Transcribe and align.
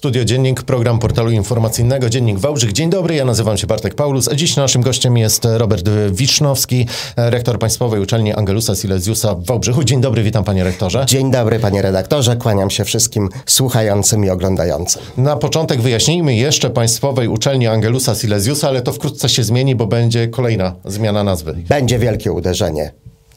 Studio 0.00 0.24
Dziennik, 0.24 0.62
program 0.62 0.98
portalu 0.98 1.30
informacyjnego 1.30 2.10
Dziennik 2.10 2.38
Wałbrzych. 2.38 2.72
Dzień 2.72 2.90
dobry, 2.90 3.14
ja 3.14 3.24
nazywam 3.24 3.56
się 3.56 3.66
Bartek 3.66 3.94
Paulus, 3.94 4.28
a 4.28 4.34
dziś 4.34 4.56
naszym 4.56 4.82
gościem 4.82 5.16
jest 5.16 5.46
Robert 5.50 5.88
Wisznowski, 6.10 6.86
rektor 7.16 7.58
Państwowej 7.58 8.00
Uczelni 8.00 8.32
Angelusa 8.32 8.74
Silesiusa 8.74 9.34
w 9.34 9.44
Wałbrzychu. 9.44 9.84
Dzień 9.84 10.00
dobry, 10.00 10.22
witam 10.22 10.44
panie 10.44 10.64
rektorze. 10.64 11.04
Dzień 11.06 11.30
dobry 11.30 11.58
panie 11.58 11.82
redaktorze, 11.82 12.36
kłaniam 12.36 12.70
się 12.70 12.84
wszystkim 12.84 13.28
słuchającym 13.46 14.24
i 14.24 14.30
oglądającym. 14.30 15.02
Na 15.16 15.36
początek 15.36 15.80
wyjaśnijmy 15.80 16.34
jeszcze 16.34 16.70
Państwowej 16.70 17.28
Uczelni 17.28 17.66
Angelusa 17.66 18.14
Silesiusa, 18.14 18.68
ale 18.68 18.82
to 18.82 18.92
wkrótce 18.92 19.28
się 19.28 19.42
zmieni, 19.42 19.76
bo 19.76 19.86
będzie 19.86 20.28
kolejna 20.28 20.74
zmiana 20.84 21.24
nazwy. 21.24 21.56
Będzie 21.68 21.98
wielkie 21.98 22.32
uderzenie 22.32 22.92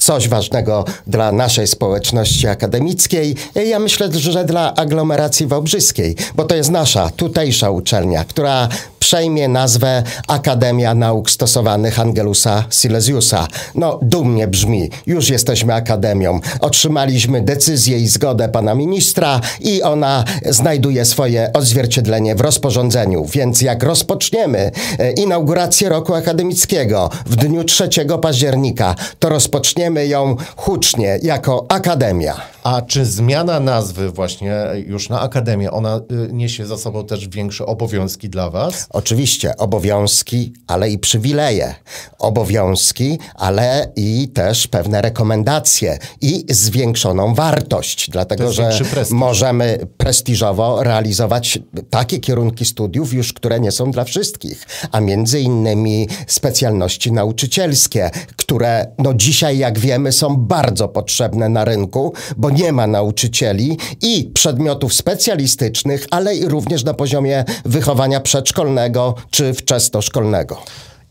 coś 0.05 0.29
ważnego 0.29 0.85
dla 1.07 1.31
naszej 1.31 1.67
społeczności 1.67 2.47
akademickiej, 2.47 3.35
ja 3.65 3.79
myślę, 3.79 4.09
że 4.11 4.45
dla 4.45 4.75
aglomeracji 4.75 5.47
wałbrzyskiej, 5.47 6.15
bo 6.35 6.43
to 6.43 6.55
jest 6.55 6.71
nasza 6.71 7.09
tutejsza 7.09 7.69
uczelnia, 7.69 8.25
która 8.25 8.69
przejmie 9.03 9.47
nazwę 9.47 10.03
Akademia 10.27 10.95
Nauk 10.95 11.29
Stosowanych 11.29 11.99
Angelusa 11.99 12.65
Silesiusa. 12.69 13.47
No, 13.75 13.99
dumnie 14.01 14.47
brzmi. 14.47 14.89
Już 15.05 15.29
jesteśmy 15.29 15.73
akademią. 15.73 16.39
Otrzymaliśmy 16.61 17.41
decyzję 17.41 17.97
i 17.99 18.07
zgodę 18.07 18.49
pana 18.49 18.75
ministra 18.75 19.41
i 19.59 19.81
ona 19.81 20.23
znajduje 20.45 21.05
swoje 21.05 21.53
odzwierciedlenie 21.53 22.35
w 22.35 22.41
rozporządzeniu. 22.41 23.25
Więc 23.25 23.61
jak 23.61 23.83
rozpoczniemy 23.83 24.71
e, 24.99 25.11
inaugurację 25.11 25.89
roku 25.89 26.13
akademickiego 26.13 27.09
w 27.25 27.35
dniu 27.35 27.63
3 27.63 27.89
października, 28.21 28.95
to 29.19 29.29
rozpoczniemy 29.29 30.07
ją 30.07 30.35
hucznie 30.55 31.19
jako 31.23 31.65
akademia. 31.69 32.52
A 32.63 32.81
czy 32.81 33.05
zmiana 33.05 33.59
nazwy 33.59 34.09
właśnie 34.09 34.55
już 34.85 35.09
na 35.09 35.21
akademię, 35.21 35.71
ona 35.71 35.97
y, 35.97 36.33
niesie 36.33 36.65
za 36.65 36.77
sobą 36.77 37.05
też 37.05 37.27
większe 37.27 37.65
obowiązki 37.65 38.29
dla 38.29 38.49
was? 38.49 38.87
Oczywiście 38.89 39.57
obowiązki, 39.57 40.53
ale 40.67 40.89
i 40.89 40.99
przywileje. 40.99 41.75
Obowiązki, 42.19 43.19
ale 43.35 43.91
i 43.95 44.27
też 44.27 44.67
pewne 44.67 45.01
rekomendacje 45.01 45.97
i 46.21 46.45
zwiększoną 46.49 47.33
wartość, 47.33 48.09
dlatego 48.09 48.51
że 48.51 48.79
możemy 49.11 49.87
prestiżowo 49.97 50.83
realizować 50.83 51.59
takie 51.89 52.19
kierunki 52.19 52.65
studiów 52.65 53.13
już, 53.13 53.33
które 53.33 53.59
nie 53.59 53.71
są 53.71 53.91
dla 53.91 54.03
wszystkich, 54.03 54.65
a 54.91 54.99
między 54.99 55.39
innymi 55.39 56.07
specjalności 56.27 57.11
nauczycielskie, 57.11 58.09
które 58.35 58.87
no 58.97 59.13
dzisiaj, 59.13 59.57
jak 59.57 59.79
wiemy, 59.79 60.11
są 60.11 60.35
bardzo 60.35 60.87
potrzebne 60.87 61.49
na 61.49 61.65
rynku, 61.65 62.13
bo 62.37 62.52
nie 62.53 62.71
ma 62.71 62.87
nauczycieli 62.87 63.77
i 64.01 64.31
przedmiotów 64.33 64.93
specjalistycznych, 64.93 66.05
ale 66.11 66.35
i 66.35 66.45
również 66.45 66.83
na 66.83 66.93
poziomie 66.93 67.45
wychowania 67.65 68.19
przedszkolnego 68.19 69.15
czy 69.29 69.53
wczesnoszkolnego. 69.53 70.57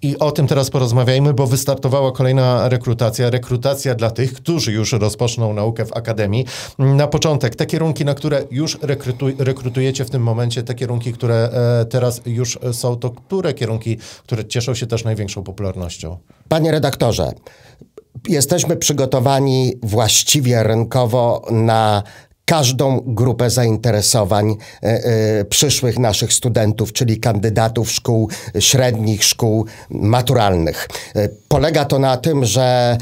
I 0.03 0.19
o 0.19 0.33
tym 0.33 0.47
teraz 0.47 0.71
porozmawiajmy, 0.71 1.35
bo 1.35 1.47
wystartowała 1.47 2.13
kolejna 2.13 2.69
rekrutacja. 2.69 3.31
Rekrutacja 3.31 3.95
dla 3.95 4.11
tych, 4.11 4.33
którzy 4.33 4.73
już 4.73 4.93
rozpoczną 4.93 5.55
naukę 5.55 5.85
w 5.85 5.97
akademii. 5.97 6.47
Na 6.79 7.07
początek 7.07 7.57
te 7.57 7.67
kierunki, 7.67 8.05
na 8.05 8.15
które 8.15 8.45
już 8.51 8.79
rekrutuj, 8.83 9.37
rekrutujecie 9.39 10.05
w 10.05 10.11
tym 10.11 10.23
momencie, 10.23 10.63
te 10.63 10.75
kierunki, 10.75 11.13
które 11.13 11.51
e, 11.81 11.85
teraz 11.85 12.21
już 12.27 12.59
są, 12.73 12.97
to 12.97 13.11
które 13.11 13.55
kierunki, 13.55 13.99
które 14.25 14.45
cieszą 14.45 14.75
się 14.75 14.87
też 14.87 15.05
największą 15.05 15.43
popularnością? 15.43 16.19
Panie 16.49 16.71
redaktorze, 16.71 17.33
jesteśmy 18.29 18.77
przygotowani 18.77 19.73
właściwie 19.83 20.63
rynkowo 20.63 21.47
na 21.51 22.03
każdą 22.45 23.01
grupę 23.07 23.51
zainteresowań 23.51 24.57
e, 24.83 24.87
e, 24.87 25.45
przyszłych 25.45 25.99
naszych 25.99 26.33
studentów, 26.33 26.93
czyli 26.93 27.21
kandydatów 27.21 27.91
szkół 27.91 28.29
średnich, 28.59 29.25
szkół 29.25 29.67
maturalnych. 29.91 30.89
E, 31.15 31.29
polega 31.49 31.85
to 31.85 31.99
na 31.99 32.17
tym, 32.17 32.45
że 32.45 32.97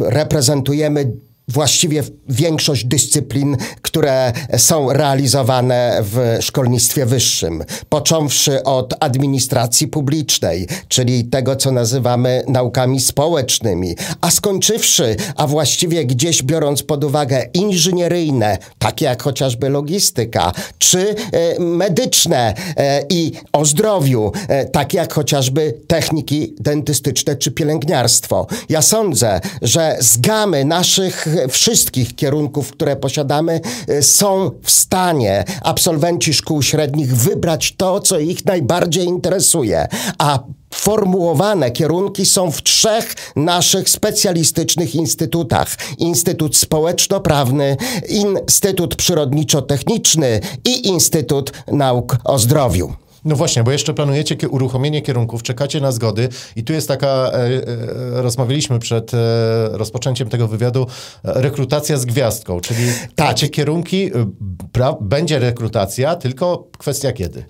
reprezentujemy 0.00 1.12
właściwie 1.48 2.02
większość 2.28 2.84
dyscyplin, 2.84 3.56
które 3.82 4.32
są 4.56 4.92
realizowane 4.92 5.98
w 6.02 6.38
szkolnictwie 6.40 7.06
wyższym, 7.06 7.64
począwszy 7.88 8.62
od 8.64 8.94
administracji 9.00 9.88
publicznej, 9.88 10.68
czyli 10.88 11.24
tego, 11.24 11.56
co 11.56 11.70
nazywamy 11.70 12.42
naukami 12.48 13.00
społecznymi, 13.00 13.96
a 14.20 14.30
skończywszy, 14.30 15.16
a 15.36 15.46
właściwie 15.46 16.04
gdzieś 16.04 16.42
biorąc 16.42 16.82
pod 16.82 17.04
uwagę 17.04 17.46
inżynieryjne, 17.54 18.58
takie 18.78 19.04
jak 19.04 19.22
chociażby 19.22 19.68
logistyka, 19.68 20.52
czy 20.78 21.14
e, 21.32 21.60
medyczne 21.60 22.54
e, 22.76 23.04
i 23.10 23.32
o 23.52 23.64
zdrowiu, 23.64 24.32
e, 24.48 24.64
takie 24.64 24.98
jak 24.98 25.12
chociażby 25.12 25.74
techniki 25.86 26.54
dentystyczne 26.60 27.36
czy 27.36 27.50
pielęgniarstwo. 27.50 28.46
Ja 28.68 28.82
sądzę, 28.82 29.40
że 29.62 29.96
z 30.00 30.20
gamy 30.20 30.64
naszych 30.64 31.26
wszystkich 31.48 32.16
kierunków, 32.16 32.70
które 32.70 32.96
posiadamy, 32.96 33.60
y, 33.90 34.02
są 34.02 34.50
w 34.62 34.70
stanie 34.70 35.44
absolwenci 35.62 36.34
szkół 36.34 36.62
średnich 36.62 37.16
wybrać 37.16 37.74
to, 37.76 38.00
co 38.00 38.18
ich 38.18 38.44
najbardziej 38.44 39.04
interesuje. 39.04 39.88
A 40.18 40.38
formułowane 40.74 41.70
kierunki 41.70 42.26
są 42.26 42.50
w 42.50 42.62
trzech 42.62 43.14
naszych 43.36 43.88
specjalistycznych 43.88 44.94
instytutach. 44.94 45.76
Instytut 45.98 46.56
Społeczno-Prawny, 46.56 47.76
Instytut 48.08 48.96
Przyrodniczo-Techniczny 48.96 50.40
i 50.64 50.88
Instytut 50.88 51.52
Nauk 51.72 52.16
o 52.24 52.38
Zdrowiu. 52.38 53.07
No 53.28 53.36
właśnie, 53.36 53.64
bo 53.64 53.72
jeszcze 53.72 53.94
planujecie 53.94 54.48
uruchomienie 54.48 55.02
kierunków, 55.02 55.42
czekacie 55.42 55.80
na 55.80 55.92
zgody 55.92 56.28
i 56.56 56.64
tu 56.64 56.72
jest 56.72 56.88
taka, 56.88 57.06
e, 57.06 57.32
e, 57.32 57.62
rozmawialiśmy 58.22 58.78
przed 58.78 59.14
e, 59.14 59.18
rozpoczęciem 59.72 60.28
tego 60.28 60.48
wywiadu, 60.48 60.86
rekrutacja 61.24 61.96
z 61.96 62.04
gwiazdką, 62.04 62.60
czyli 62.60 62.86
tak. 63.14 63.36
kierunki, 63.50 64.10
będzie 65.00 65.38
rekrutacja, 65.38 66.16
tylko 66.16 66.68
kwestia 66.78 67.12
kiedy. 67.12 67.44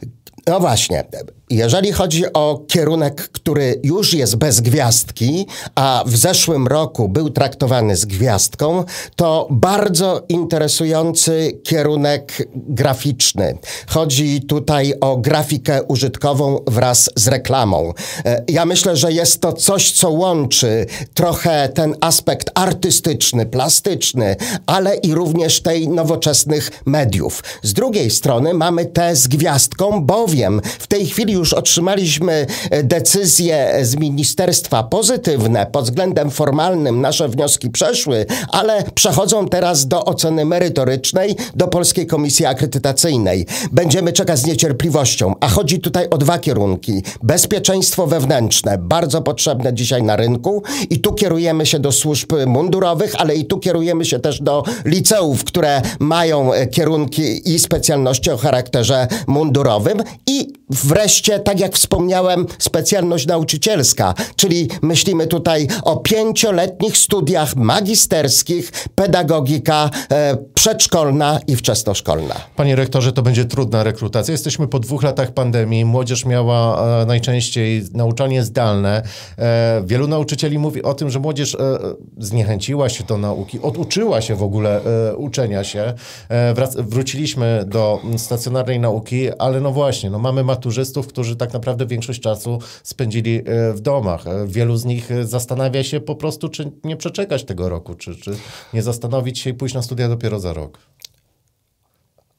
No 0.46 0.60
właśnie. 0.60 1.04
Jeżeli 1.50 1.92
chodzi 1.92 2.32
o 2.32 2.60
kierunek, 2.68 3.28
który 3.28 3.80
już 3.82 4.14
jest 4.14 4.36
bez 4.36 4.60
gwiazdki, 4.60 5.46
a 5.74 6.04
w 6.06 6.16
zeszłym 6.16 6.66
roku 6.66 7.08
był 7.08 7.30
traktowany 7.30 7.96
z 7.96 8.04
gwiazdką, 8.04 8.84
to 9.16 9.48
bardzo 9.50 10.22
interesujący 10.28 11.60
kierunek 11.64 12.48
graficzny. 12.54 13.58
Chodzi 13.86 14.42
tutaj 14.42 14.94
o 15.00 15.16
grafikę 15.16 15.82
użytkową 15.82 16.60
wraz 16.66 17.10
z 17.16 17.28
reklamą. 17.28 17.92
E, 18.24 18.44
ja 18.48 18.64
myślę, 18.64 18.96
że 18.96 19.12
jest 19.12 19.40
to 19.40 19.52
coś, 19.52 19.92
co 19.92 20.10
łączy 20.10 20.86
trochę 21.14 21.68
ten 21.68 21.94
aspekt 22.00 22.50
artystyczny, 22.54 23.46
plastyczny, 23.46 24.36
ale 24.66 24.96
i 24.96 25.14
również 25.14 25.62
tej 25.62 25.88
nowoczesnych 25.88 26.70
mediów. 26.86 27.44
Z 27.62 27.72
drugiej 27.72 28.10
strony 28.10 28.54
mamy 28.54 28.86
te 28.86 29.16
z 29.16 29.28
gwiazdką, 29.28 30.04
bowiem 30.04 30.60
w 30.78 30.86
tej 30.86 31.06
chwili 31.06 31.37
już 31.38 31.52
otrzymaliśmy 31.52 32.46
e, 32.70 32.82
decyzje 32.82 33.78
z 33.82 33.96
ministerstwa 33.96 34.82
pozytywne 34.82 35.66
pod 35.66 35.84
względem 35.84 36.30
formalnym, 36.30 37.00
nasze 37.00 37.28
wnioski 37.28 37.70
przeszły, 37.70 38.26
ale 38.52 38.84
przechodzą 38.94 39.48
teraz 39.48 39.86
do 39.86 40.04
oceny 40.04 40.44
merytorycznej 40.44 41.36
do 41.54 41.68
Polskiej 41.68 42.06
Komisji 42.06 42.46
Akredytacyjnej. 42.46 43.46
Będziemy 43.72 44.12
czekać 44.12 44.38
z 44.38 44.46
niecierpliwością, 44.46 45.34
a 45.40 45.48
chodzi 45.48 45.80
tutaj 45.80 46.08
o 46.10 46.18
dwa 46.18 46.38
kierunki. 46.38 47.02
Bezpieczeństwo 47.22 48.06
wewnętrzne, 48.06 48.78
bardzo 48.78 49.22
potrzebne 49.22 49.74
dzisiaj 49.74 50.02
na 50.02 50.16
rynku 50.16 50.62
i 50.90 51.00
tu 51.00 51.12
kierujemy 51.12 51.66
się 51.66 51.78
do 51.78 51.92
służb 51.92 52.32
mundurowych, 52.46 53.14
ale 53.18 53.34
i 53.34 53.44
tu 53.44 53.58
kierujemy 53.58 54.04
się 54.04 54.18
też 54.18 54.42
do 54.42 54.62
liceów, 54.84 55.44
które 55.44 55.82
mają 55.98 56.52
e, 56.52 56.66
kierunki 56.66 57.54
i 57.54 57.58
specjalności 57.58 58.30
o 58.30 58.36
charakterze 58.36 59.06
mundurowym 59.26 60.02
i 60.26 60.52
wreszcie, 60.70 61.27
tak 61.44 61.60
jak 61.60 61.74
wspomniałem, 61.74 62.46
specjalność 62.58 63.26
nauczycielska, 63.26 64.14
czyli 64.36 64.68
myślimy 64.82 65.26
tutaj 65.26 65.68
o 65.82 65.96
pięcioletnich 65.96 66.96
studiach 66.96 67.56
magisterskich, 67.56 68.72
pedagogika 68.94 69.90
e, 70.10 70.36
przedszkolna 70.54 71.40
i 71.46 71.56
wczesnoszkolna. 71.56 72.34
Panie 72.56 72.76
rektorze, 72.76 73.12
to 73.12 73.22
będzie 73.22 73.44
trudna 73.44 73.84
rekrutacja. 73.84 74.32
Jesteśmy 74.32 74.68
po 74.68 74.78
dwóch 74.78 75.02
latach 75.02 75.32
pandemii. 75.32 75.84
Młodzież 75.84 76.24
miała 76.24 76.88
e, 77.02 77.06
najczęściej 77.06 77.82
nauczanie 77.94 78.42
zdalne. 78.42 79.02
E, 79.38 79.82
wielu 79.86 80.08
nauczycieli 80.08 80.58
mówi 80.58 80.82
o 80.82 80.94
tym, 80.94 81.10
że 81.10 81.18
młodzież 81.18 81.54
e, 81.54 81.78
zniechęciła 82.18 82.88
się 82.88 83.04
do 83.04 83.18
nauki, 83.18 83.60
oduczyła 83.62 84.20
się 84.20 84.34
w 84.34 84.42
ogóle 84.42 84.80
e, 85.10 85.16
uczenia 85.16 85.64
się. 85.64 85.94
E, 86.28 86.54
wróciliśmy 86.78 87.64
do 87.66 88.00
stacjonarnej 88.16 88.80
nauki, 88.80 89.30
ale 89.38 89.60
no 89.60 89.72
właśnie, 89.72 90.10
no 90.10 90.18
mamy 90.18 90.44
maturzystów, 90.44 91.06
którzy 91.18 91.36
tak 91.36 91.52
naprawdę 91.52 91.86
większość 91.86 92.20
czasu 92.20 92.58
spędzili 92.82 93.38
e, 93.38 93.72
w 93.72 93.80
domach. 93.80 94.26
E, 94.26 94.46
wielu 94.46 94.76
z 94.76 94.84
nich 94.84 95.10
e, 95.10 95.26
zastanawia 95.26 95.84
się 95.84 96.00
po 96.00 96.14
prostu, 96.14 96.48
czy 96.48 96.72
nie 96.84 96.96
przeczekać 96.96 97.44
tego 97.44 97.68
roku, 97.68 97.94
czy, 97.94 98.16
czy 98.16 98.36
nie 98.74 98.82
zastanowić 98.82 99.38
się 99.38 99.50
i 99.50 99.54
pójść 99.54 99.74
na 99.74 99.82
studia 99.82 100.08
dopiero 100.08 100.40
za 100.40 100.52
rok. 100.52 100.78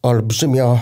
Olbrzymio 0.02 0.80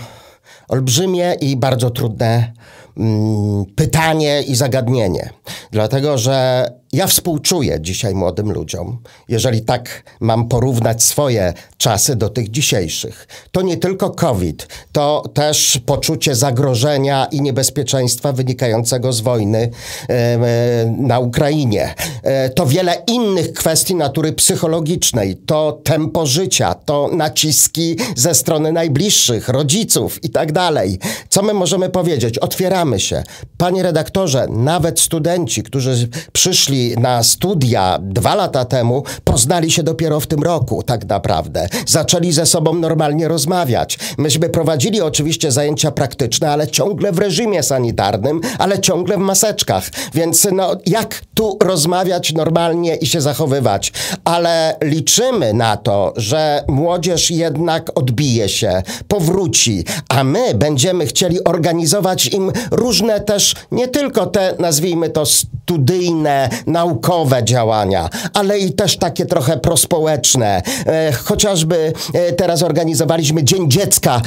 Olbrzymie 0.68 1.36
i 1.40 1.56
bardzo 1.56 1.90
trudne 1.90 2.52
mm, 2.96 3.64
pytanie 3.76 4.42
i 4.42 4.54
zagadnienie. 4.54 5.30
Dlatego, 5.70 6.18
że 6.18 6.66
ja 6.92 7.06
współczuję 7.06 7.78
dzisiaj 7.80 8.14
młodym 8.14 8.52
ludziom, 8.52 8.98
jeżeli 9.28 9.60
tak 9.60 10.02
mam 10.20 10.48
porównać 10.48 11.02
swoje 11.02 11.52
czasy 11.76 12.16
do 12.16 12.28
tych 12.28 12.50
dzisiejszych. 12.50 13.28
To 13.52 13.62
nie 13.62 13.76
tylko 13.76 14.10
COVID, 14.10 14.68
to 14.92 15.24
też 15.34 15.80
poczucie 15.86 16.34
zagrożenia 16.34 17.26
i 17.32 17.42
niebezpieczeństwa 17.42 18.32
wynikającego 18.32 19.12
z 19.12 19.20
wojny 19.20 19.70
e, 20.08 20.94
na 20.98 21.18
Ukrainie. 21.18 21.94
E, 22.22 22.50
to 22.50 22.66
wiele 22.66 23.02
innych 23.06 23.52
kwestii 23.52 23.94
natury 23.94 24.32
psychologicznej, 24.32 25.36
to 25.36 25.80
tempo 25.84 26.26
życia, 26.26 26.74
to 26.74 27.10
naciski 27.12 27.96
ze 28.16 28.34
strony 28.34 28.72
najbliższych, 28.72 29.48
rodziców 29.48 30.24
i 30.24 30.30
tak 30.30 30.52
dalej. 30.52 30.98
Co 31.28 31.42
my 31.42 31.54
możemy 31.54 31.88
powiedzieć? 31.88 32.38
Otwieramy 32.38 33.00
się. 33.00 33.22
Panie 33.56 33.82
redaktorze, 33.82 34.46
nawet 34.50 35.00
studenci, 35.00 35.62
którzy 35.62 36.08
przyszli 36.32 36.77
na 36.98 37.22
studia 37.22 37.98
dwa 38.02 38.34
lata 38.34 38.64
temu, 38.64 39.02
poznali 39.24 39.70
się 39.70 39.82
dopiero 39.82 40.20
w 40.20 40.26
tym 40.26 40.42
roku, 40.42 40.82
tak 40.82 41.04
naprawdę. 41.08 41.68
Zaczęli 41.86 42.32
ze 42.32 42.46
sobą 42.46 42.74
normalnie 42.74 43.28
rozmawiać. 43.28 43.98
Myśmy 44.18 44.48
prowadzili 44.48 45.00
oczywiście 45.00 45.52
zajęcia 45.52 45.90
praktyczne, 45.90 46.50
ale 46.50 46.68
ciągle 46.68 47.12
w 47.12 47.18
reżimie 47.18 47.62
sanitarnym, 47.62 48.40
ale 48.58 48.78
ciągle 48.78 49.16
w 49.16 49.20
maseczkach. 49.20 49.84
Więc 50.14 50.48
no, 50.52 50.76
jak 50.86 51.22
tu 51.34 51.58
rozmawiać 51.62 52.32
normalnie 52.32 52.96
i 52.96 53.06
się 53.06 53.20
zachowywać? 53.20 53.92
Ale 54.24 54.76
liczymy 54.82 55.54
na 55.54 55.76
to, 55.76 56.12
że 56.16 56.64
młodzież 56.68 57.30
jednak 57.30 57.98
odbije 57.98 58.48
się, 58.48 58.82
powróci, 59.08 59.84
a 60.08 60.24
my 60.24 60.54
będziemy 60.54 61.06
chcieli 61.06 61.44
organizować 61.44 62.26
im 62.26 62.52
różne 62.70 63.20
też, 63.20 63.54
nie 63.70 63.88
tylko 63.88 64.26
te, 64.26 64.54
nazwijmy 64.58 65.10
to, 65.10 65.26
studyjne, 65.26 66.48
naukowe 66.68 67.44
działania, 67.44 68.08
ale 68.34 68.58
i 68.58 68.72
też 68.72 68.96
takie 68.96 69.26
trochę 69.26 69.56
prospołeczne. 69.56 70.62
E, 70.86 71.12
chociażby 71.12 71.92
e, 72.14 72.32
teraz 72.32 72.62
organizowaliśmy 72.62 73.44
Dzień 73.44 73.70
Dziecka 73.70 74.22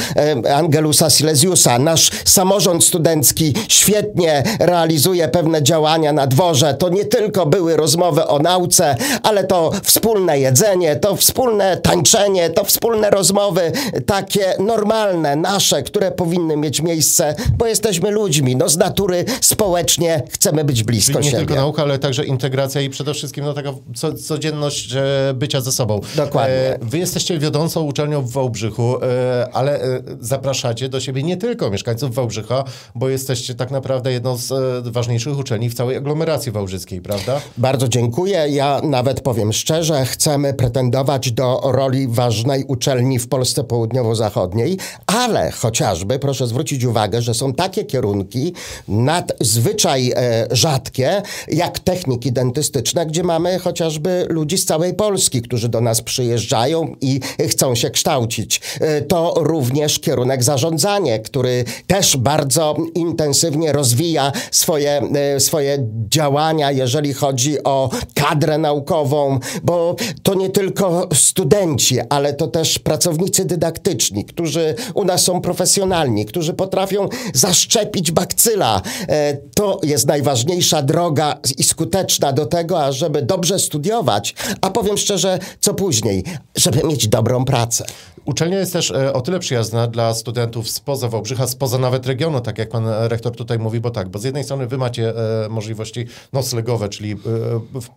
e, 0.46 0.56
Angelusa 0.56 1.10
Silesiusa. 1.10 1.80
Nasz 1.80 2.12
samorząd 2.26 2.84
studencki 2.84 3.54
świetnie 3.68 4.44
realizuje 4.60 5.28
pewne 5.28 5.64
działania 5.64 6.14
na 6.14 6.28
dworze. 6.28 6.74
To 6.74 6.90
nie 6.90 7.06
tylko 7.06 7.46
były 7.46 7.78
rozmowy 7.78 8.28
o 8.28 8.40
nauce, 8.40 8.96
ale 9.24 9.44
to 9.44 9.72
wspólne 9.84 10.40
jedzenie, 10.40 10.96
to 10.96 11.16
wspólne 11.16 11.78
tańczenie, 11.78 12.50
to 12.50 12.64
wspólne 12.64 13.10
rozmowy 13.10 13.72
takie 14.06 14.54
normalne, 14.60 15.36
nasze, 15.36 15.84
które 15.84 16.12
powinny 16.12 16.58
mieć 16.58 16.82
miejsce, 16.82 17.36
bo 17.58 17.66
jesteśmy 17.66 18.12
ludźmi. 18.12 18.56
No 18.56 18.70
z 18.70 18.78
natury 18.78 19.26
społecznie 19.42 20.24
chcemy 20.30 20.64
być 20.64 20.84
blisko 20.84 21.14
Czyli 21.14 21.26
nie 21.26 21.32
siebie. 21.32 21.46
tylko 21.46 21.56
nauka, 21.62 21.82
ale 21.82 22.00
także 22.00 22.26
integracja 22.32 22.82
i 22.82 22.90
przede 22.90 23.14
wszystkim 23.14 23.46
no, 23.46 23.54
taka 23.54 23.74
co, 23.96 24.14
codzienność 24.14 24.96
bycia 25.34 25.62
ze 25.62 25.72
sobą. 25.72 26.02
Dokładnie. 26.16 26.56
E, 26.56 26.80
wy 26.82 26.98
jesteście 26.98 27.40
wiodącą 27.40 27.82
uczelnią 27.82 28.22
w 28.22 28.32
Wałbrzychu, 28.32 29.04
e, 29.04 29.50
ale 29.54 29.82
e, 29.82 30.02
zapraszacie 30.20 30.90
do 30.90 31.00
siebie 31.00 31.24
nie 31.24 31.38
tylko 31.38 31.70
mieszkańców 31.70 32.16
Wałbrzycha, 32.16 32.64
bo 32.96 33.10
jesteście 33.10 33.56
tak 33.56 33.72
naprawdę 33.72 34.12
jedną 34.12 34.38
z 34.38 34.88
ważniejszych 34.88 35.40
uczelni 35.40 35.70
w 35.70 35.74
całej 35.74 35.98
aglomeracji 35.98 36.52
wałbrzyskiej, 36.52 37.02
prawda? 37.02 37.42
Bardzo 37.58 37.88
dziękuję. 37.88 38.46
Ja 38.50 38.82
nawet 38.84 39.22
powiem 39.22 39.54
szczerze, 39.54 40.06
chcemy 40.06 40.54
pretendować 40.54 41.32
do 41.32 41.62
roli 41.64 42.08
ważnej 42.08 42.64
uczelni 42.68 43.20
w 43.20 43.28
Polsce 43.28 43.64
Południowo-Zachodniej, 43.64 44.78
ale 45.08 45.52
chociażby 45.52 46.20
proszę 46.20 46.48
zwrócić 46.48 46.84
uwagę, 46.84 47.22
że 47.22 47.34
są 47.34 47.54
takie 47.54 47.86
kierunki 47.86 48.54
nadzwyczaj 48.88 50.12
e, 50.16 50.48
rzadkie, 50.52 51.22
jak 51.48 51.80
techniki 52.22 52.32
dentystyczne, 52.32 53.06
gdzie 53.06 53.24
mamy 53.24 53.60
chociażby 53.60 54.26
ludzi 54.30 54.58
z 54.58 54.66
całej 54.66 54.94
Polski, 54.94 55.42
którzy 55.42 55.70
do 55.70 55.82
nas 55.82 56.02
przyjeżdżają 56.02 56.96
i 57.02 57.20
chcą 57.50 57.76
się 57.76 57.90
kształcić. 57.90 58.62
E, 58.82 59.02
To 59.02 59.34
również 59.38 60.00
kierunek 60.00 60.44
zarządzanie, 60.44 61.20
który 61.20 61.66
też 61.88 62.18
bardzo 62.18 62.76
intensywnie 62.96 63.72
rozwija 63.72 64.32
swoje, 64.52 65.02
e, 65.36 65.40
swoje 65.40 65.78
działania, 66.10 66.72
jeżeli 66.72 67.14
chodzi 67.14 67.64
o 67.64 67.90
kadrę 68.16 68.58
naukową, 68.58 69.40
bo 69.64 69.96
to 70.24 70.34
nie 70.34 70.50
tylko 70.50 71.08
studenci, 71.14 72.00
ale 72.10 72.34
to 72.34 72.48
też 72.48 72.80
pracownicy 72.80 73.46
dydaktyczni, 73.46 74.26
którzy 74.26 74.76
u 74.94 75.06
nas 75.06 75.24
są 75.24 75.42
profesjonalni, 75.42 76.26
którzy 76.26 76.54
potrafią 76.54 77.10
zaszczepić 77.34 78.12
bakcyla. 78.12 78.82
E, 79.10 79.38
To 79.56 79.80
jest 79.84 80.08
najważniejsza 80.08 80.82
droga 80.82 81.40
i 81.58 81.64
skuteczna 82.12 82.34
do 82.34 82.46
tego, 82.46 82.84
ażeby 82.84 83.22
dobrze 83.22 83.60
studiować, 83.60 84.36
a 84.62 84.70
powiem 84.70 84.98
szczerze, 84.98 85.40
co 85.60 85.74
później, 85.74 86.24
żeby 86.56 86.88
mieć 86.88 87.08
dobrą 87.08 87.46
pracę. 87.46 87.86
Uczelnia 88.32 88.60
jest 88.60 88.74
też 88.74 88.92
e, 88.92 89.14
o 89.14 89.22
tyle 89.22 89.40
przyjazna 89.40 89.88
dla 89.88 90.14
studentów 90.14 90.70
spoza 90.70 91.10
Wałbrzycha, 91.10 91.48
spoza 91.48 91.78
nawet 91.78 92.06
regionu, 92.06 92.42
tak 92.42 92.58
jak 92.58 92.70
pan 92.70 92.86
rektor 92.88 93.36
tutaj 93.36 93.60
mówi, 93.60 93.80
bo 93.80 93.90
tak, 93.90 94.10
bo 94.10 94.20
z 94.20 94.24
jednej 94.24 94.44
strony 94.44 94.68
wy 94.68 94.78
macie 94.78 95.14
e, 95.46 95.50
możliwości 95.50 96.06
noclegowe, 96.34 96.90
czyli 96.90 97.12
e, 97.12 97.16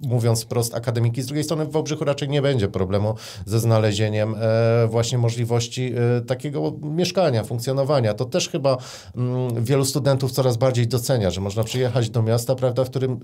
mówiąc 0.00 0.42
wprost 0.42 0.74
akademiki, 0.74 1.22
z 1.22 1.26
drugiej 1.26 1.44
strony 1.44 1.64
w 1.64 1.70
Wałbrzychu 1.70 2.04
raczej 2.04 2.28
nie 2.28 2.42
będzie 2.42 2.68
problemu 2.68 3.14
ze 3.46 3.60
znalezieniem 3.60 4.34
e, 4.38 4.86
właśnie 4.86 5.18
możliwości 5.18 5.92
e, 6.18 6.20
takiego 6.20 6.72
mieszkania, 6.82 7.44
funkcjonowania. 7.44 8.14
To 8.14 8.24
też 8.24 8.48
chyba 8.48 8.76
mm, 9.16 9.64
wielu 9.64 9.84
studentów 9.84 10.32
coraz 10.32 10.56
bardziej 10.56 10.86
docenia, 10.86 11.30
że 11.30 11.40
można 11.40 11.64
przyjechać 11.64 12.10
do 12.10 12.22
miasta, 12.22 12.54
prawda, 12.54 12.84
w 12.84 12.90
którym 12.90 13.12
e, 13.12 13.16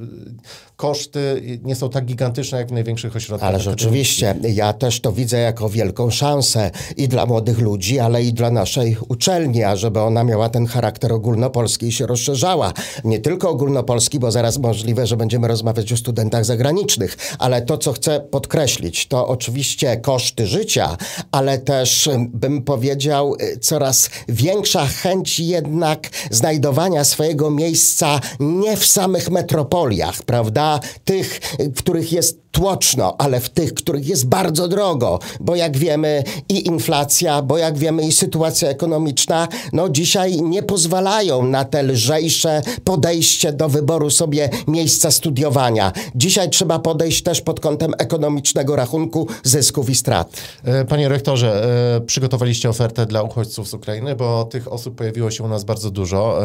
koszty 0.77 1.43
nie 1.62 1.75
są 1.75 1.91
tak 1.91 2.05
gigantyczne 2.05 2.59
jak 2.59 2.69
w 2.69 2.73
największych 2.73 3.17
ośrodkach. 3.17 3.49
Ale 3.49 3.57
akademickich. 3.57 3.87
rzeczywiście, 3.87 4.35
ja 4.43 4.73
też 4.73 5.01
to 5.01 5.12
widzę 5.12 5.39
jako 5.39 5.69
wielką 5.69 6.11
szansę 6.11 6.71
i 7.00 7.08
dla 7.08 7.26
młodych 7.26 7.58
ludzi, 7.58 7.99
ale 7.99 8.23
i 8.23 8.32
dla 8.32 8.50
naszej 8.50 8.97
uczelni, 9.08 9.64
ażeby 9.64 10.00
ona 10.00 10.25
miała 10.25 10.49
ten 10.49 10.67
charakter 10.67 11.12
ogólnopolski 11.12 11.87
i 11.87 11.93
się 11.93 12.06
rozszerzała. 12.06 12.73
Nie 13.05 13.19
tylko 13.19 13.50
ogólnopolski, 13.50 14.19
bo 14.19 14.31
zaraz 14.31 14.58
możliwe, 14.58 15.06
że 15.06 15.17
będziemy 15.17 15.49
rozmawiać 15.49 15.93
o 15.93 15.97
studentach 15.97 16.44
zagranicznych, 16.44 17.17
ale 17.38 17.62
to, 17.62 17.79
co 17.79 17.93
chcę 17.93 18.20
podkreślić, 18.20 19.06
to 19.06 19.29
oczywiście 19.29 19.97
koszty 19.97 20.47
życia, 20.47 20.97
ale 21.32 21.58
też 21.58 22.06
ym, 22.06 22.29
bym 22.29 22.62
powiedział 22.62 23.35
y, 23.35 23.59
coraz 23.59 24.11
większa 24.28 24.87
chęć 24.87 25.40
jednak 25.40 26.11
znajdowania 26.30 27.04
swojego 27.04 27.50
miejsca 27.50 28.21
nie 28.40 28.76
w 28.76 28.87
samych 28.87 29.30
metropoliach, 29.30 30.23
prawda? 30.23 30.80
Tych, 31.04 31.40
y, 31.61 31.71
w 31.71 31.78
których 31.78 32.12
jest 32.12 32.39
tłoczno, 32.50 33.14
ale 33.19 33.40
w 33.40 33.49
tych, 33.49 33.75
których 33.75 34.07
jest 34.07 34.26
bardzo 34.26 34.69
drogo, 34.69 35.19
bo 35.40 35.57
jak 35.57 35.76
wiemy 35.76 36.25
i 36.49 36.66
inflacja, 36.66 37.42
bo 37.42 37.59
jak 37.59 37.78
wiemy 37.78 38.02
i 38.02 38.12
sytuacja 38.12 38.69
ekonomiczna, 38.69 39.49
no 39.73 39.88
dzisiaj 39.88 40.42
nie 40.42 40.62
pozwalają 40.62 41.42
na 41.42 41.64
te 41.64 41.83
lżejsze 41.83 42.62
podejście 42.85 43.52
do 43.52 43.69
wyboru 43.69 44.11
sobie 44.11 44.50
miejsca 44.69 45.11
studiowania. 45.11 45.92
Dzisiaj 46.14 46.50
trzeba 46.50 46.78
podejść 46.78 47.23
też 47.23 47.40
pod 47.40 47.61
kątem 47.61 47.92
ekonomicznego 47.99 48.76
rachunku 48.76 49.26
zysków 49.42 49.90
i 49.90 49.95
strat. 49.95 50.37
E, 50.64 50.85
Panie 50.85 51.09
rektorze, 51.09 51.64
e, 51.97 52.00
przygotowaliście 52.00 52.71
ofertę 52.71 53.07
dla 53.07 53.23
uchodźców 53.23 53.69
z 53.69 53.75
Ukrainy, 53.75 54.16
bo 54.16 54.45
tych 54.45 54.73
osób 54.73 54.95
pojawiło 54.95 55.30
się 55.30 55.45
u 55.45 55.49
nas 55.49 55.64
bardzo 55.64 55.90
dużo. 55.90 56.40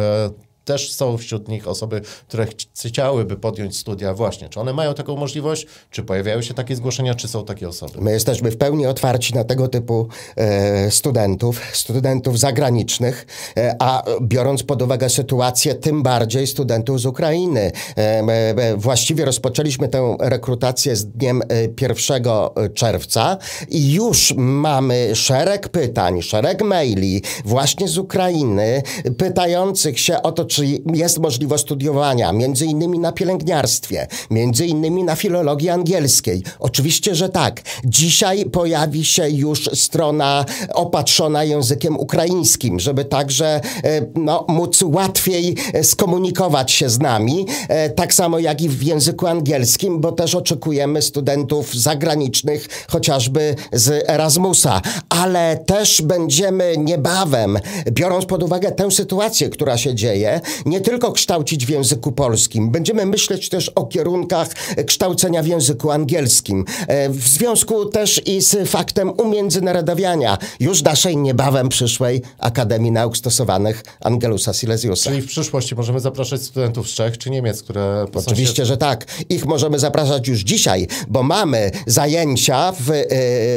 E, 0.66 0.76
Też 0.76 0.92
są 0.94 1.18
wśród 1.18 1.48
nich 1.48 1.68
osoby, 1.68 2.02
które 2.28 2.46
chci- 2.46 2.88
chciałyby 2.88 3.36
podjąć 3.38 3.78
studia 3.78 4.14
właśnie. 4.14 4.50
Czy 4.50 4.60
one 4.60 4.74
mają 4.74 4.94
taką 4.94 5.16
możliwość? 5.16 5.68
Czy 5.92 6.04
pojawiają 6.04 6.42
się 6.42 6.54
takie 6.54 6.76
zgłoszenia? 6.76 7.16
Czy 7.16 7.28
są 7.28 7.46
takie 7.46 7.68
osoby? 7.70 8.02
My 8.02 8.12
jesteśmy 8.12 8.52
w 8.52 8.58
pełni 8.58 8.86
otwarci 8.86 9.34
na 9.36 9.44
tego 9.44 9.68
typu 9.68 10.08
e, 10.36 10.92
studentów, 10.92 11.62
studentów 11.74 12.40
zagranicznych, 12.40 13.26
e, 13.58 13.76
a 13.80 14.04
biorąc 14.22 14.64
pod 14.64 14.82
uwagę 14.82 15.10
sytuację, 15.10 15.76
tym 15.76 16.04
bardziej 16.04 16.48
studentów 16.48 17.00
z 17.02 17.06
Ukrainy. 17.06 17.72
E, 17.98 18.02
e, 18.02 18.24
e, 18.58 18.78
właściwie 18.78 19.26
rozpoczęliśmy 19.26 19.88
tę 19.88 20.16
rekrutację 20.20 20.96
z 20.96 21.06
dniem 21.06 21.42
e, 21.42 21.46
1 21.82 22.50
czerwca 22.74 23.38
i 23.70 23.94
już 23.94 24.34
mamy 24.38 25.16
szereg 25.16 25.70
pytań, 25.70 26.22
szereg 26.22 26.62
maili 26.64 27.22
właśnie 27.46 27.88
z 27.88 27.98
Ukrainy, 27.98 28.84
pytających 29.18 30.00
się 30.00 30.22
o 30.22 30.32
to, 30.32 30.46
czy 30.56 30.66
jest 30.94 31.18
możliwość 31.18 31.64
studiowania 31.64 32.32
między 32.32 32.66
innymi 32.66 33.00
na 33.00 33.12
pielęgniarstwie, 33.12 34.08
między 34.30 34.66
innymi 34.66 35.04
na 35.04 35.16
filologii 35.16 35.70
angielskiej? 35.70 36.44
Oczywiście, 36.60 37.16
że 37.16 37.30
tak. 37.30 37.62
Dzisiaj 37.86 38.46
pojawi 38.46 39.06
się 39.06 39.30
już 39.30 39.70
strona 39.74 40.46
opatrzona 40.74 41.44
językiem 41.44 42.00
ukraińskim, 42.00 42.80
żeby 42.80 43.06
także 43.06 43.62
e, 43.84 44.06
no, 44.16 44.46
móc 44.48 44.82
łatwiej 44.82 45.56
e, 45.74 45.84
skomunikować 45.84 46.72
się 46.72 46.90
z 46.90 47.00
nami, 47.00 47.46
e, 47.68 47.90
tak 47.90 48.14
samo 48.14 48.40
jak 48.40 48.62
i 48.62 48.70
w 48.70 48.84
języku 48.84 49.28
angielskim, 49.28 50.02
bo 50.02 50.12
też 50.12 50.36
oczekujemy 50.36 51.02
studentów 51.02 51.74
zagranicznych, 51.74 52.68
chociażby 52.88 53.56
z 53.74 54.10
Erasmusa, 54.10 54.82
ale 55.10 55.58
też 55.66 56.02
będziemy 56.02 56.78
niebawem, 56.78 57.60
biorąc 57.92 58.26
pod 58.26 58.44
uwagę 58.44 58.72
tę 58.72 58.92
sytuację, 58.92 59.50
która 59.50 59.78
się 59.78 59.96
dzieje, 59.96 60.42
nie 60.66 60.82
tylko 60.82 61.12
kształcić 61.12 61.66
w 61.66 61.70
języku 61.70 62.12
polskim, 62.12 62.72
będziemy 62.72 63.06
myśleć 63.06 63.50
też 63.50 63.70
o 63.70 63.86
kierunkach 63.86 64.50
kształcenia 64.88 65.44
w 65.44 65.48
języku 65.48 65.92
angielskim. 65.92 66.66
W 67.10 67.28
związku 67.28 67.86
też 67.86 68.22
i 68.26 68.42
z 68.42 68.70
faktem 68.70 69.10
umiędzynarodowiania 69.10 70.38
już 70.60 70.84
naszej 70.84 71.18
niebawem 71.18 71.70
przyszłej 71.70 72.22
Akademii 72.40 72.92
Nauk 72.92 73.18
Stosowanych 73.18 73.84
Angelusa 74.02 74.54
Silesiusa. 74.54 75.10
Czyli 75.10 75.22
w 75.22 75.28
przyszłości 75.28 75.76
możemy 75.76 76.00
zapraszać 76.00 76.42
studentów 76.42 76.90
z 76.90 76.94
Czech 76.94 77.18
czy 77.18 77.30
Niemiec, 77.30 77.64
które... 77.64 78.06
Oczywiście, 78.16 78.66
że 78.66 78.78
tak. 78.78 79.06
Ich 79.30 79.46
możemy 79.46 79.80
zapraszać 79.80 80.28
już 80.28 80.40
dzisiaj, 80.40 80.88
bo 81.08 81.24
mamy 81.24 81.72
zajęcia 81.88 82.72
w, 82.72 82.90
e, 82.90 83.04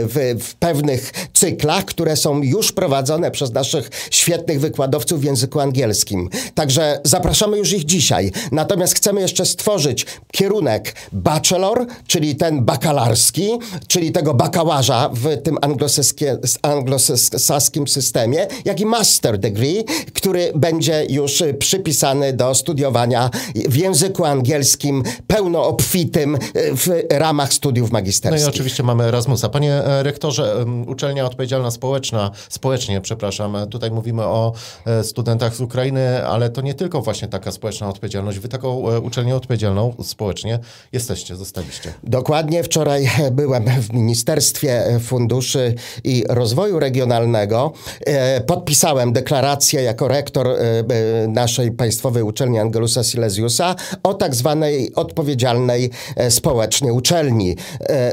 w, 0.04 0.36
w 0.40 0.54
pewnych 0.54 1.12
cyklach, 1.34 1.84
które 1.84 2.16
są 2.16 2.42
już 2.42 2.72
prowadzone 2.72 3.30
przez 3.30 3.52
naszych 3.52 3.90
świetnych 4.10 4.60
wykładowców 4.60 5.20
w 5.20 5.24
języku 5.24 5.60
angielskim. 5.60 6.28
Także 6.54 6.77
zapraszamy 7.04 7.58
już 7.58 7.72
ich 7.72 7.84
dzisiaj. 7.84 8.32
Natomiast 8.52 8.94
chcemy 8.94 9.20
jeszcze 9.20 9.46
stworzyć 9.46 10.06
kierunek 10.32 10.94
bachelor, 11.12 11.86
czyli 12.06 12.36
ten 12.36 12.64
bakalarski, 12.64 13.50
czyli 13.86 14.12
tego 14.12 14.34
bakalarza 14.34 15.10
w 15.12 15.42
tym 15.42 15.58
anglosaskim 16.62 17.88
systemie, 17.88 18.46
jak 18.64 18.80
i 18.80 18.86
master 18.86 19.38
degree, 19.38 19.84
który 20.14 20.52
będzie 20.54 21.06
już 21.08 21.42
przypisany 21.58 22.32
do 22.32 22.54
studiowania 22.54 23.30
w 23.54 23.76
języku 23.76 24.24
angielskim 24.24 25.02
pełno 25.26 25.66
obfitym 25.66 26.38
w 26.54 27.02
ramach 27.10 27.52
studiów 27.52 27.90
magisterskich. 27.90 28.40
No 28.40 28.46
i 28.46 28.54
oczywiście 28.54 28.82
mamy 28.82 29.04
Erasmusa. 29.04 29.48
Panie 29.48 29.72
e, 29.74 30.02
rektorze, 30.02 30.64
uczelnia 30.86 31.26
odpowiedzialna 31.26 31.70
społeczna, 31.70 32.30
społecznie, 32.48 33.00
przepraszam, 33.00 33.56
e, 33.56 33.66
tutaj 33.66 33.90
mówimy 33.90 34.22
o 34.22 34.52
e, 34.86 35.04
studentach 35.04 35.54
z 35.54 35.60
Ukrainy, 35.60 36.26
ale 36.26 36.50
to 36.50 36.60
nie 36.60 36.67
tylko 36.74 37.02
właśnie 37.02 37.28
taka 37.28 37.52
społeczna 37.52 37.88
odpowiedzialność. 37.88 38.38
Wy 38.38 38.48
taką 38.48 38.98
uczelnię 38.98 39.36
odpowiedzialną 39.36 39.94
społecznie 40.02 40.58
jesteście, 40.92 41.36
zostaliście. 41.36 41.94
Dokładnie. 42.02 42.62
Wczoraj 42.62 43.10
byłem 43.32 43.64
w 43.64 43.92
Ministerstwie 43.92 44.84
Funduszy 45.00 45.74
i 46.04 46.24
Rozwoju 46.28 46.78
Regionalnego. 46.78 47.72
Podpisałem 48.46 49.12
deklarację 49.12 49.82
jako 49.82 50.08
rektor 50.08 50.48
naszej 51.28 51.72
Państwowej 51.72 52.22
Uczelni 52.22 52.58
Angelusa 52.58 53.04
Silesiusa 53.04 53.74
o 54.02 54.14
tak 54.14 54.34
zwanej 54.34 54.94
odpowiedzialnej 54.94 55.90
społecznie 56.28 56.92
uczelni. 56.92 57.56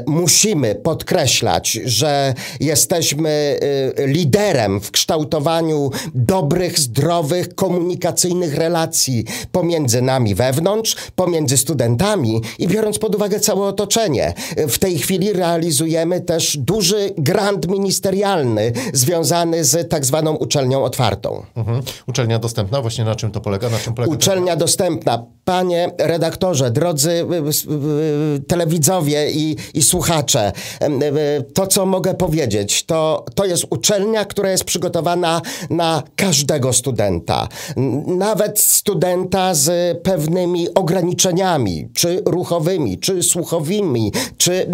Musimy 0.06 0.74
podkreślać, 0.74 1.72
że 1.72 2.34
jesteśmy 2.60 3.58
liderem 3.98 4.80
w 4.80 4.90
kształtowaniu 4.90 5.90
dobrych, 6.14 6.78
zdrowych, 6.78 7.54
komunikacyjnych 7.54 8.45
relacji 8.54 9.24
pomiędzy 9.52 10.02
nami 10.02 10.34
wewnątrz, 10.34 10.96
pomiędzy 11.16 11.56
studentami 11.56 12.42
i 12.58 12.68
biorąc 12.68 12.98
pod 12.98 13.14
uwagę 13.14 13.40
całe 13.40 13.66
otoczenie. 13.66 14.34
W 14.68 14.78
tej 14.78 14.98
chwili 14.98 15.32
realizujemy 15.32 16.20
też 16.20 16.56
duży 16.56 17.10
grant 17.18 17.68
ministerialny 17.68 18.72
związany 18.92 19.64
z 19.64 19.90
tak 19.90 20.04
zwaną 20.04 20.34
uczelnią 20.34 20.84
otwartą. 20.84 21.44
Mhm. 21.56 21.82
Uczelnia 22.06 22.38
dostępna, 22.38 22.82
właśnie 22.82 23.04
na 23.04 23.14
czym 23.14 23.30
to 23.30 23.40
polega? 23.40 23.70
Na 23.70 23.78
czym 23.78 23.94
polega 23.94 24.14
Uczelnia 24.14 24.56
dostępna. 24.56 25.24
Panie 25.44 25.90
redaktorze, 25.98 26.70
drodzy 26.70 27.10
y, 27.10 27.14
y, 27.14 28.36
y, 28.36 28.40
telewidzowie 28.40 29.30
i, 29.30 29.56
i 29.74 29.82
słuchacze, 29.82 30.52
to 31.54 31.66
co 31.66 31.86
mogę 31.86 32.14
powiedzieć, 32.14 32.86
to, 32.86 33.24
to 33.34 33.44
jest 33.44 33.64
uczelnia, 33.70 34.24
która 34.24 34.50
jest 34.50 34.64
przygotowana 34.64 35.40
na 35.70 36.02
każdego 36.16 36.72
studenta. 36.72 37.48
Nawet 38.36 38.60
studenta 38.60 39.54
z 39.54 39.98
pewnymi 40.02 40.74
ograniczeniami, 40.74 41.88
czy 41.94 42.22
ruchowymi, 42.26 42.98
czy 42.98 43.22
słuchowymi, 43.22 44.12
czy 44.36 44.66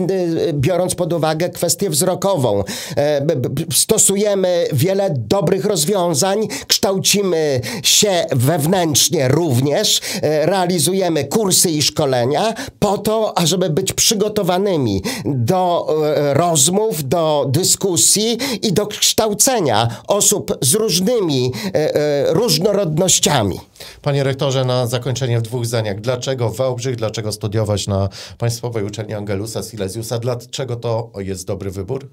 biorąc 0.52 0.94
pod 0.94 1.12
uwagę 1.12 1.48
kwestię 1.48 1.90
wzrokową. 1.90 2.64
E, 2.96 3.26
stosujemy 3.72 4.66
wiele 4.72 5.14
dobrych 5.18 5.64
rozwiązań, 5.64 6.48
kształcimy 6.66 7.60
się 7.82 8.24
wewnętrznie 8.32 9.28
również, 9.28 10.00
e, 10.22 10.46
realizujemy 10.46 11.24
kursy 11.24 11.70
i 11.70 11.82
szkolenia 11.82 12.54
po 12.78 12.98
to, 12.98 13.38
ażeby 13.38 13.70
być 13.70 13.92
przygotowanymi 13.92 15.02
do 15.24 15.86
e, 16.16 16.34
rozmów, 16.34 17.08
do 17.08 17.46
dyskusji 17.48 18.38
i 18.62 18.72
do 18.72 18.86
kształcenia 18.86 19.88
osób 20.06 20.58
z 20.60 20.74
różnymi 20.74 21.52
różnorodnościami. 22.28 23.41
Panie 24.02 24.24
rektorze, 24.24 24.64
na 24.64 24.86
zakończenie 24.86 25.38
w 25.38 25.42
dwóch 25.42 25.66
zdaniach. 25.66 26.00
Dlaczego 26.00 26.50
Wałbrzych, 26.50 26.96
dlaczego 26.96 27.32
studiować 27.32 27.86
na 27.86 28.08
Państwowej 28.38 28.84
Uczelni 28.84 29.14
Angelusa 29.14 29.62
Silesiusa? 29.62 30.18
Dlaczego 30.18 30.76
to 30.76 31.10
jest 31.16 31.46
dobry 31.46 31.70
wybór? 31.70 32.08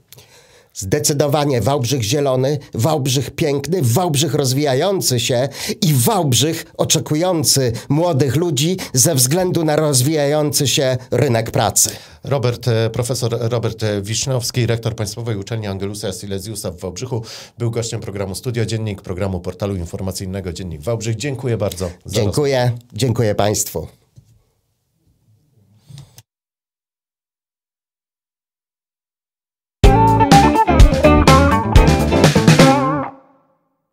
Zdecydowanie 0.73 1.61
Wałbrzych 1.61 2.03
zielony, 2.03 2.59
Wałbrzych 2.73 3.31
piękny, 3.31 3.81
Wałbrzych 3.81 4.33
rozwijający 4.33 5.19
się 5.19 5.49
i 5.81 5.93
Wałbrzych 5.93 6.65
oczekujący 6.77 7.71
młodych 7.89 8.35
ludzi 8.35 8.77
ze 8.93 9.15
względu 9.15 9.63
na 9.63 9.75
rozwijający 9.75 10.67
się 10.67 10.97
rynek 11.11 11.51
pracy. 11.51 11.89
Robert, 12.23 12.67
e, 12.67 12.89
profesor 12.89 13.37
Robert 13.39 13.85
Wisznowski, 14.01 14.65
rektor 14.65 14.95
Państwowej 14.95 15.37
Uczelni 15.37 15.67
Angelusa 15.67 16.13
Silesiusa 16.13 16.71
w 16.71 16.79
Wałbrzychu, 16.79 17.23
był 17.57 17.71
gościem 17.71 18.01
programu 18.01 18.35
Studio 18.35 18.65
Dziennik, 18.65 19.01
programu 19.01 19.39
portalu 19.39 19.75
informacyjnego 19.75 20.53
Dziennik 20.53 20.81
Wałbrzych. 20.81 21.15
Dziękuję 21.15 21.57
bardzo. 21.57 21.89
Dziękuję, 22.05 22.59
rozmowę. 22.61 22.81
dziękuję 22.93 23.35
Państwu. 23.35 23.98